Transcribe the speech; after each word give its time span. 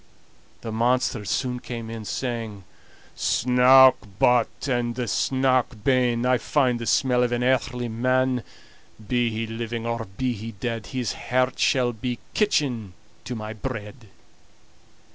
The 0.61 0.71
monster 0.71 1.23
soon 1.25 1.59
came 1.59 1.87
in, 1.91 2.05
saying: 2.05 2.63
"Snouk 3.15 3.97
but 4.17 4.67
and 4.67 4.95
snouk 4.97 5.83
ben, 5.83 6.25
I 6.25 6.39
find 6.39 6.79
the 6.79 6.87
smell 6.87 7.21
of 7.21 7.31
an 7.31 7.43
earthly 7.43 7.87
man; 7.87 8.41
Be 9.07 9.29
he 9.29 9.45
living, 9.45 9.85
or 9.85 10.05
be 10.17 10.33
he 10.33 10.53
dead, 10.53 10.87
His 10.87 11.13
heart 11.13 11.59
shall 11.59 11.93
be 11.93 12.17
kitchen 12.33 12.93
to 13.25 13.35
my 13.35 13.53
bread." 13.53 14.07